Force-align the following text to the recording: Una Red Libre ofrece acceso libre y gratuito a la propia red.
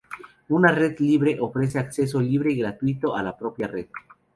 Una 0.47 0.71
Red 0.71 0.97
Libre 0.99 1.37
ofrece 1.39 1.77
acceso 1.77 2.19
libre 2.19 2.51
y 2.51 2.55
gratuito 2.55 3.15
a 3.15 3.21
la 3.21 3.37
propia 3.37 3.67
red. 3.67 3.85